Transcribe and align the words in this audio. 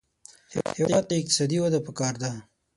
هېواد 0.77 1.03
ته 1.09 1.13
اقتصادي 1.19 1.57
وده 1.61 1.79
پکار 1.87 2.13
ده 2.21 2.31